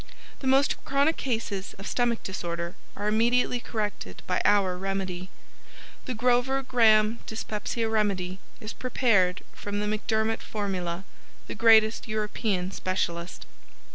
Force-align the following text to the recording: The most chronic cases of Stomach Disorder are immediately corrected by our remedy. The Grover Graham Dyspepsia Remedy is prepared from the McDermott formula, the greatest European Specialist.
The 0.39 0.47
most 0.47 0.83
chronic 0.83 1.15
cases 1.15 1.75
of 1.77 1.85
Stomach 1.85 2.23
Disorder 2.23 2.73
are 2.95 3.07
immediately 3.07 3.59
corrected 3.59 4.23
by 4.25 4.41
our 4.45 4.75
remedy. 4.75 5.29
The 6.05 6.15
Grover 6.15 6.63
Graham 6.63 7.19
Dyspepsia 7.27 7.87
Remedy 7.87 8.39
is 8.59 8.73
prepared 8.73 9.43
from 9.53 9.79
the 9.79 9.85
McDermott 9.85 10.41
formula, 10.41 11.03
the 11.45 11.53
greatest 11.53 12.07
European 12.07 12.71
Specialist. 12.71 13.45